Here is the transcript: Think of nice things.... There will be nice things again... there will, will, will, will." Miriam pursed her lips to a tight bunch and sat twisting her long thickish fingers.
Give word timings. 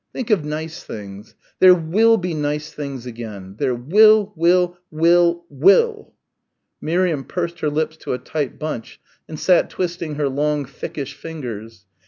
Think 0.13 0.31
of 0.31 0.43
nice 0.43 0.83
things.... 0.83 1.35
There 1.59 1.75
will 1.75 2.17
be 2.17 2.33
nice 2.33 2.73
things 2.73 3.05
again... 3.05 3.57
there 3.59 3.75
will, 3.75 4.33
will, 4.35 4.79
will, 4.89 5.45
will." 5.47 6.15
Miriam 6.81 7.23
pursed 7.23 7.59
her 7.59 7.69
lips 7.69 7.97
to 7.97 8.13
a 8.13 8.17
tight 8.17 8.57
bunch 8.57 8.99
and 9.29 9.39
sat 9.39 9.69
twisting 9.69 10.15
her 10.15 10.27
long 10.27 10.65
thickish 10.65 11.13
fingers. 11.13 11.85